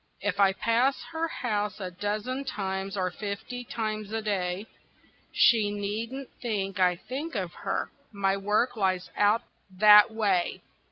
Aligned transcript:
If 0.21 0.39
I 0.39 0.51
pass 0.53 0.99
her 1.11 1.27
house 1.27 1.79
a 1.79 1.91
dozen 1.91 2.43
times, 2.43 2.97
or 2.97 3.11
fifty 3.11 3.63
times 3.63 4.11
a 4.11 4.19
day, 4.19 4.65
She 5.31 5.69
needn't 5.69 6.29
think 6.41 6.79
I 6.79 6.95
think 6.95 7.35
of 7.35 7.53
her, 7.53 7.91
my 8.11 8.35
work 8.35 8.75
lies 8.75 9.11
out 9.15 9.43
that 9.77 10.09
way. 10.09 10.63